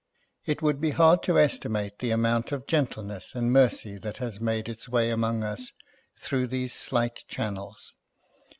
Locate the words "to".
1.25-1.37